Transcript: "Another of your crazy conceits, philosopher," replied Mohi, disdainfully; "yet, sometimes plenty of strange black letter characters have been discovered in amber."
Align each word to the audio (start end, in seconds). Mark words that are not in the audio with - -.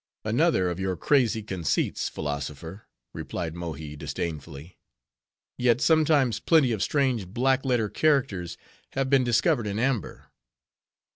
"Another 0.23 0.67
of 0.67 0.79
your 0.79 0.97
crazy 0.97 1.43
conceits, 1.43 2.09
philosopher," 2.09 2.87
replied 3.13 3.53
Mohi, 3.53 3.95
disdainfully; 3.95 4.79
"yet, 5.59 5.79
sometimes 5.79 6.39
plenty 6.39 6.71
of 6.71 6.81
strange 6.81 7.27
black 7.27 7.63
letter 7.63 7.87
characters 7.87 8.57
have 8.93 9.11
been 9.11 9.23
discovered 9.23 9.67
in 9.67 9.77
amber." 9.77 10.31